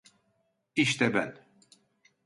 İşte 0.75 1.13
ben… 1.13 1.35